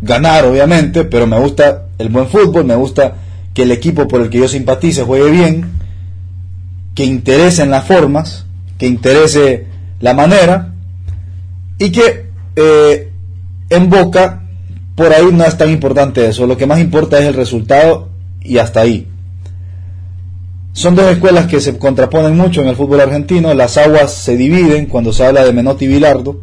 ganar, 0.00 0.44
obviamente, 0.44 1.04
pero 1.04 1.26
me 1.26 1.38
gusta 1.38 1.86
el 1.98 2.08
buen 2.08 2.28
fútbol, 2.28 2.64
me 2.64 2.76
gusta 2.76 3.14
que 3.54 3.62
el 3.62 3.72
equipo 3.72 4.06
por 4.06 4.20
el 4.20 4.30
que 4.30 4.38
yo 4.38 4.48
simpatice 4.48 5.02
juegue 5.02 5.30
bien, 5.30 5.72
que 6.94 7.04
interese 7.04 7.62
en 7.62 7.70
las 7.70 7.84
formas, 7.84 8.46
que 8.78 8.86
interese 8.86 9.66
la 10.00 10.14
manera 10.14 10.74
y 11.78 11.90
que 11.90 12.26
eh, 12.56 13.10
en 13.70 13.90
Boca 13.90 14.42
por 14.94 15.12
ahí 15.12 15.28
no 15.32 15.44
es 15.44 15.56
tan 15.56 15.70
importante 15.70 16.28
eso, 16.28 16.46
lo 16.46 16.56
que 16.56 16.66
más 16.66 16.80
importa 16.80 17.18
es 17.18 17.26
el 17.26 17.34
resultado 17.34 18.08
y 18.42 18.58
hasta 18.58 18.80
ahí. 18.80 19.06
son 20.72 20.94
dos 20.94 21.10
escuelas 21.10 21.46
que 21.46 21.60
se 21.60 21.76
contraponen 21.78 22.36
mucho 22.36 22.62
en 22.62 22.68
el 22.68 22.76
fútbol 22.76 23.00
argentino. 23.00 23.52
Las 23.52 23.76
aguas 23.76 24.12
se 24.12 24.36
dividen 24.36 24.86
cuando 24.86 25.12
se 25.12 25.24
habla 25.24 25.44
de 25.44 25.52
Menotti 25.52 25.86
y 25.86 25.88
Bilardo. 25.88 26.40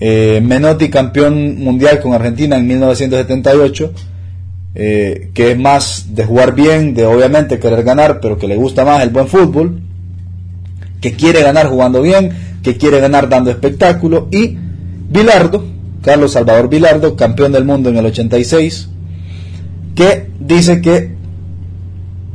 Eh, 0.00 0.40
Menotti 0.44 0.90
campeón 0.90 1.58
mundial 1.58 2.00
con 2.00 2.14
Argentina 2.14 2.56
en 2.56 2.66
1978, 2.66 3.92
eh, 4.74 5.30
que 5.34 5.52
es 5.52 5.58
más 5.58 6.14
de 6.14 6.24
jugar 6.24 6.54
bien, 6.54 6.94
de 6.94 7.04
obviamente 7.04 7.58
querer 7.58 7.82
ganar, 7.82 8.20
pero 8.20 8.38
que 8.38 8.46
le 8.46 8.56
gusta 8.56 8.84
más 8.84 9.02
el 9.02 9.10
buen 9.10 9.26
fútbol, 9.26 9.80
que 11.00 11.14
quiere 11.14 11.42
ganar 11.42 11.68
jugando 11.68 12.00
bien, 12.00 12.30
que 12.62 12.76
quiere 12.76 13.00
ganar 13.00 13.28
dando 13.28 13.50
espectáculo. 13.50 14.28
Y 14.30 14.56
Bilardo, 15.10 15.64
Carlos 16.02 16.32
Salvador 16.32 16.68
Bilardo, 16.68 17.16
campeón 17.16 17.52
del 17.52 17.64
mundo 17.64 17.88
en 17.88 17.96
el 17.96 18.06
86, 18.06 18.88
que 19.96 20.28
dice 20.38 20.80
que 20.80 21.16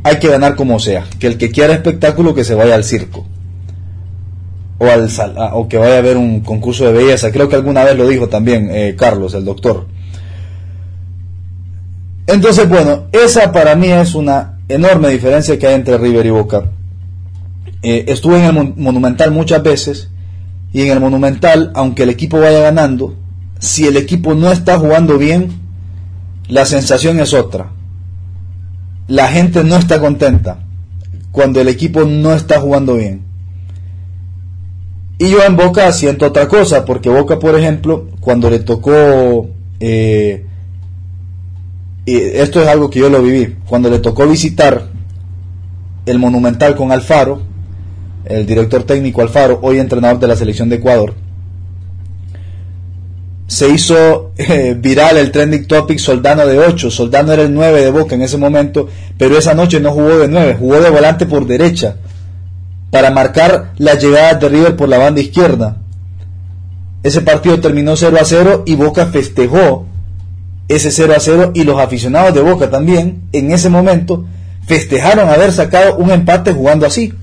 hay 0.03 0.19
que 0.19 0.27
ganar 0.27 0.55
como 0.55 0.79
sea, 0.79 1.05
que 1.17 1.27
el 1.27 1.37
que 1.37 1.49
quiera 1.49 1.73
espectáculo 1.73 2.35
que 2.35 2.43
se 2.43 2.55
vaya 2.55 2.75
al 2.75 2.83
circo 2.83 3.25
o, 4.77 4.85
al, 4.85 5.09
o 5.53 5.67
que 5.67 5.77
vaya 5.77 5.97
a 5.97 6.01
ver 6.01 6.17
un 6.17 6.41
concurso 6.41 6.85
de 6.85 6.93
belleza. 6.93 7.31
Creo 7.31 7.49
que 7.49 7.55
alguna 7.55 7.83
vez 7.83 7.97
lo 7.97 8.07
dijo 8.07 8.29
también 8.29 8.69
eh, 8.71 8.95
Carlos, 8.97 9.33
el 9.33 9.45
doctor. 9.45 9.87
Entonces, 12.27 12.67
bueno, 12.69 13.05
esa 13.11 13.51
para 13.51 13.75
mí 13.75 13.87
es 13.87 14.15
una 14.15 14.59
enorme 14.69 15.09
diferencia 15.09 15.59
que 15.59 15.67
hay 15.67 15.75
entre 15.75 15.97
River 15.97 16.25
y 16.25 16.29
Boca. 16.29 16.71
Eh, 17.81 18.05
estuve 18.07 18.37
en 18.37 18.57
el 18.57 18.73
Monumental 18.75 19.31
muchas 19.31 19.61
veces 19.61 20.09
y 20.71 20.81
en 20.81 20.91
el 20.91 20.99
Monumental, 20.99 21.71
aunque 21.75 22.03
el 22.03 22.09
equipo 22.09 22.39
vaya 22.39 22.59
ganando, 22.61 23.15
si 23.59 23.85
el 23.87 23.97
equipo 23.97 24.33
no 24.33 24.51
está 24.51 24.79
jugando 24.79 25.17
bien, 25.17 25.51
la 26.47 26.65
sensación 26.65 27.19
es 27.19 27.33
otra. 27.33 27.71
La 29.07 29.27
gente 29.27 29.63
no 29.63 29.75
está 29.75 29.99
contenta 29.99 30.59
cuando 31.31 31.59
el 31.59 31.67
equipo 31.67 32.05
no 32.05 32.33
está 32.33 32.59
jugando 32.59 32.95
bien. 32.95 33.32
Y 35.17 35.29
yo 35.29 35.43
en 35.43 35.55
Boca 35.55 35.91
siento 35.91 36.25
otra 36.25 36.47
cosa, 36.47 36.85
porque 36.85 37.09
Boca, 37.09 37.39
por 37.39 37.57
ejemplo, 37.57 38.07
cuando 38.19 38.49
le 38.49 38.59
tocó, 38.59 39.47
eh, 39.79 40.45
esto 42.05 42.61
es 42.61 42.67
algo 42.67 42.89
que 42.89 42.99
yo 42.99 43.09
lo 43.09 43.21
viví, 43.21 43.55
cuando 43.67 43.89
le 43.89 43.99
tocó 43.99 44.27
visitar 44.27 44.89
el 46.05 46.19
Monumental 46.19 46.75
con 46.75 46.91
Alfaro, 46.91 47.41
el 48.25 48.45
director 48.45 48.83
técnico 48.83 49.21
Alfaro, 49.21 49.59
hoy 49.61 49.79
entrenador 49.79 50.19
de 50.19 50.27
la 50.27 50.35
selección 50.35 50.69
de 50.69 50.77
Ecuador, 50.77 51.13
se 53.47 53.69
hizo 53.69 54.31
eh, 54.37 54.75
viral 54.77 55.17
el 55.17 55.31
trending 55.31 55.67
topic 55.67 55.99
Soldano 55.99 56.47
de 56.47 56.57
8. 56.57 56.89
Soldano 56.89 57.33
era 57.33 57.43
el 57.43 57.53
9 57.53 57.81
de 57.81 57.91
Boca 57.91 58.15
en 58.15 58.23
ese 58.23 58.37
momento, 58.37 58.87
pero 59.17 59.37
esa 59.37 59.53
noche 59.53 59.79
no 59.79 59.91
jugó 59.91 60.17
de 60.17 60.27
9, 60.27 60.55
jugó 60.59 60.81
de 60.81 60.89
volante 60.89 61.27
por 61.27 61.45
derecha 61.45 61.97
para 62.93 63.09
marcar 63.09 63.71
la 63.79 63.95
llegada 63.95 64.35
de 64.35 64.49
River 64.49 64.75
por 64.75 64.87
la 64.87 64.99
banda 64.99 65.19
izquierda. 65.19 65.77
Ese 67.01 67.21
partido 67.21 67.59
terminó 67.59 67.95
0 67.95 68.15
a 68.21 68.23
0 68.23 68.63
y 68.67 68.75
Boca 68.75 69.07
festejó 69.07 69.87
ese 70.67 70.91
0 70.91 71.13
a 71.17 71.19
0 71.19 71.51
y 71.55 71.63
los 71.63 71.79
aficionados 71.79 72.35
de 72.35 72.41
Boca 72.41 72.69
también 72.69 73.23
en 73.31 73.51
ese 73.51 73.69
momento 73.69 74.25
festejaron 74.67 75.27
haber 75.27 75.51
sacado 75.53 75.97
un 75.97 76.11
empate 76.11 76.53
jugando 76.53 76.85
así. 76.85 77.15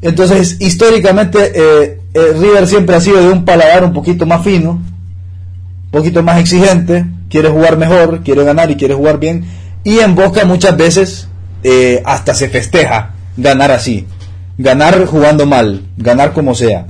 Entonces, 0.00 0.56
históricamente, 0.60 1.52
eh, 1.54 2.00
eh, 2.14 2.32
River 2.40 2.66
siempre 2.66 2.96
ha 2.96 3.02
sido 3.02 3.20
de 3.20 3.28
un 3.28 3.44
paladar 3.44 3.84
un 3.84 3.92
poquito 3.92 4.24
más 4.24 4.42
fino, 4.42 4.70
un 4.70 5.90
poquito 5.90 6.22
más 6.22 6.40
exigente, 6.40 7.04
quiere 7.28 7.50
jugar 7.50 7.76
mejor, 7.76 8.22
quiere 8.22 8.44
ganar 8.44 8.70
y 8.70 8.76
quiere 8.76 8.94
jugar 8.94 9.20
bien. 9.20 9.44
Y 9.84 9.98
en 9.98 10.14
Boca 10.14 10.46
muchas 10.46 10.74
veces 10.74 11.28
eh, 11.62 12.02
hasta 12.06 12.32
se 12.32 12.48
festeja 12.48 13.16
ganar 13.38 13.70
así, 13.70 14.06
ganar 14.58 15.06
jugando 15.06 15.46
mal, 15.46 15.86
ganar 15.96 16.34
como 16.34 16.54
sea. 16.54 16.86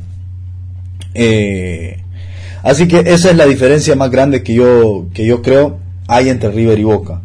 así 2.65 2.89
que 2.89 2.99
esa 3.07 3.31
es 3.31 3.37
la 3.37 3.47
diferencia 3.47 3.95
más 3.95 4.11
grande 4.11 4.43
que 4.43 4.55
yo, 4.55 5.07
que 5.15 5.25
yo 5.25 5.43
creo 5.43 5.79
hay 6.09 6.29
entre 6.31 6.51
River 6.51 6.79
y 6.79 6.85
Boca. 6.85 7.21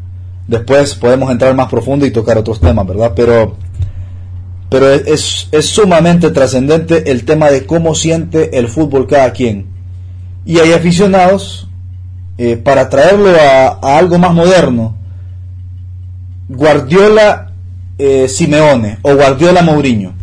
Después 0.47 0.93
podemos 0.93 1.31
entrar 1.31 1.55
más 1.55 1.69
profundo 1.69 2.05
y 2.05 2.12
tocar 2.12 2.38
otros 2.38 2.59
temas, 2.59 2.86
¿verdad? 2.86 3.13
Pero 3.15 3.55
pero 4.69 4.91
es, 4.91 5.49
es 5.51 5.65
sumamente 5.67 6.31
trascendente 6.31 7.12
el 7.12 7.25
tema 7.25 7.51
de 7.51 7.63
cómo 7.67 7.93
siente 7.93 8.57
el 8.57 8.67
fútbol 8.67 9.05
cada 9.05 9.31
quien. 9.31 9.67
Y 10.45 10.57
hay 10.57 10.73
aficionados, 10.73 11.67
eh, 12.39 12.57
para 12.57 12.89
traerlo 12.89 13.29
a, 13.39 13.97
algo 13.99 14.17
más 14.17 14.33
moderno, 14.33 14.97
Guardiola 16.49 17.52
eh, 18.05 18.27
Simeone 18.27 18.97
o 19.01 19.15
Guardiola 19.15 19.61
Mourinho. 19.61 20.13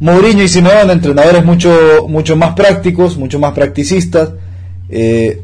Mourinho 0.00 0.42
y 0.42 0.48
Simeone, 0.48 0.92
entrenadores 0.92 1.46
mucho, 1.46 2.06
mucho 2.10 2.36
más 2.36 2.52
prácticos, 2.54 3.16
mucho 3.16 3.38
más 3.38 3.54
practicistas, 3.54 4.32
eh, 4.90 5.40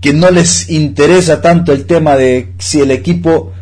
que 0.00 0.14
no 0.14 0.30
les 0.30 0.70
interesa 0.70 1.42
tanto 1.42 1.74
el 1.74 1.84
tema 1.84 2.16
de 2.16 2.54
si 2.56 2.80
el 2.80 2.92
equipo 2.92 3.52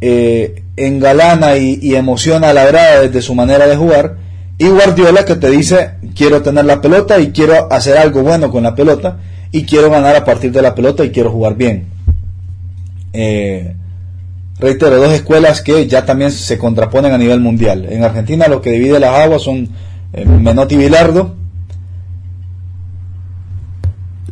eh, 0.00 0.62
engalana 0.76 1.58
y, 1.58 1.94
emociona 1.94 2.48
a 2.48 2.54
la 2.54 2.64
grada 2.64 3.02
desde 3.02 3.20
su 3.20 3.34
manera 3.34 3.66
de 3.66 3.76
jugar. 3.76 4.16
Y 4.56 4.68
Guardiola 4.68 5.26
que 5.26 5.36
te 5.36 5.50
dice, 5.50 5.96
quiero 6.14 6.40
tener 6.40 6.64
la 6.64 6.80
pelota 6.80 7.20
y 7.20 7.30
quiero 7.30 7.70
hacer 7.70 7.98
algo 7.98 8.22
bueno 8.22 8.50
con 8.50 8.62
la 8.62 8.74
pelota 8.74 9.18
y 9.52 9.64
quiero 9.64 9.90
ganar 9.90 10.16
a 10.16 10.24
partir 10.24 10.50
de 10.50 10.62
la 10.62 10.74
pelota 10.74 11.04
y 11.04 11.10
quiero 11.10 11.30
jugar 11.30 11.56
bien. 11.56 11.95
Eh, 13.18 13.74
reitero, 14.58 14.96
dos 14.96 15.12
escuelas 15.12 15.62
que 15.62 15.86
ya 15.86 16.04
también 16.04 16.30
se 16.30 16.58
contraponen 16.58 17.12
a 17.12 17.18
nivel 17.18 17.40
mundial. 17.40 17.86
En 17.90 18.04
Argentina 18.04 18.46
lo 18.46 18.60
que 18.60 18.72
divide 18.72 19.00
las 19.00 19.18
aguas 19.18 19.42
son 19.42 19.70
eh, 20.12 20.26
Menotti 20.26 20.74
y 20.74 20.78
Bilardo. 20.78 21.34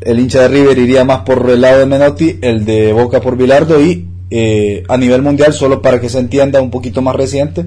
El 0.03 0.21
hincha 0.21 0.43
de 0.43 0.49
River 0.49 0.77
iría 0.77 1.05
más 1.05 1.21
por 1.21 1.49
el 1.49 1.63
lado 1.63 1.79
de 1.79 1.87
Menotti, 1.87 2.39
el 2.43 2.67
de 2.67 2.93
Boca 2.93 3.23
por 3.23 3.39
Bilardo 3.39 3.83
y 3.83 4.07
eh, 4.31 4.83
a 4.89 4.99
nivel 4.99 5.23
mundial, 5.23 5.55
solo 5.55 5.81
para 5.81 5.99
que 5.99 6.11
se 6.11 6.19
entienda 6.19 6.61
un 6.61 6.71
poquito 6.71 7.01
más 7.01 7.17
reciente, 7.17 7.65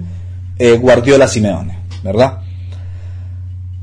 eh, 0.59 0.77
Guardiola 0.77 1.27
Simeone, 1.27 1.79
¿verdad? 2.03 2.41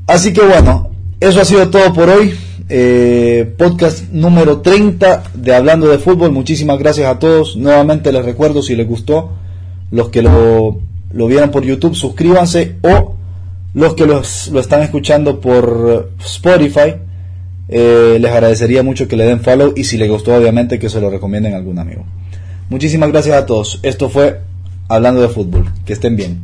Así 0.07 0.31
que 0.31 0.41
bueno, 0.41 0.91
eso 1.19 1.41
ha 1.41 1.45
sido 1.45 1.69
todo 1.69 1.93
por 1.93 2.09
hoy. 2.09 2.33
Eh, 2.67 3.53
podcast 3.57 4.09
número 4.11 4.61
30 4.61 5.23
de 5.33 5.55
Hablando 5.55 5.87
de 5.87 5.99
Fútbol. 5.99 6.31
Muchísimas 6.31 6.79
gracias 6.79 7.07
a 7.07 7.19
todos. 7.19 7.55
Nuevamente 7.57 8.11
les 8.11 8.25
recuerdo, 8.25 8.61
si 8.61 8.75
les 8.75 8.87
gustó, 8.87 9.31
los 9.91 10.09
que 10.09 10.21
lo, 10.21 10.79
lo 11.13 11.27
vieron 11.27 11.51
por 11.51 11.63
YouTube, 11.63 11.95
suscríbanse 11.95 12.75
o 12.81 13.15
los 13.73 13.93
que 13.93 14.05
los, 14.05 14.47
lo 14.47 14.59
están 14.59 14.81
escuchando 14.81 15.39
por 15.39 16.11
Spotify. 16.23 16.95
les 17.67 18.31
agradecería 18.31 18.83
mucho 18.83 19.07
que 19.07 19.17
le 19.17 19.25
den 19.25 19.41
follow 19.41 19.73
y 19.75 19.83
si 19.83 19.97
les 19.97 20.09
gustó 20.09 20.35
obviamente 20.35 20.79
que 20.79 20.89
se 20.89 21.01
lo 21.01 21.09
recomienden 21.09 21.53
a 21.53 21.57
algún 21.57 21.77
amigo. 21.77 22.05
Muchísimas 22.69 23.11
gracias 23.11 23.35
a 23.35 23.45
todos. 23.45 23.79
Esto 23.83 24.09
fue 24.09 24.39
Hablando 24.87 25.21
de 25.21 25.29
Fútbol. 25.29 25.65
Que 25.85 25.93
estén 25.93 26.15
bien. 26.15 26.41